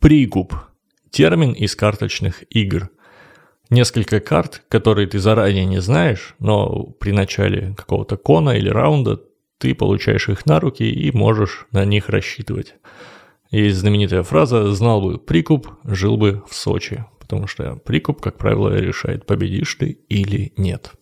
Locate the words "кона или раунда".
8.16-9.20